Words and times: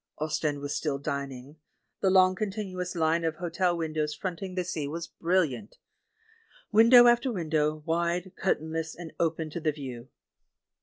Ostend 0.19 0.61
was 0.61 0.75
still 0.75 0.97
dining. 0.97 1.57
The 1.99 2.09
long 2.09 2.33
continuous 2.33 2.95
line 2.95 3.23
of 3.23 3.35
hotel 3.35 3.77
windows 3.77 4.15
fronting 4.15 4.55
the 4.55 4.63
sea 4.63 4.87
was 4.87 5.05
brilhant. 5.21 5.73
Window 6.71 7.05
after 7.05 7.31
window, 7.31 7.83
wide, 7.85 8.31
curtainless, 8.35 8.95
and 8.95 9.13
open 9.19 9.51
to 9.51 9.59
the 9.59 9.71
view. 9.71 10.09